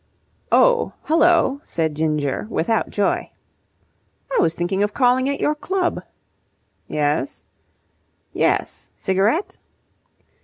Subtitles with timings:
[0.51, 3.29] "Oh, hullo!" said Ginger, without joy.
[4.35, 6.01] "I was thinking of calling at your club."
[6.87, 7.45] "Yes?"
[8.33, 8.89] "Yes.
[8.97, 9.59] Cigarette?"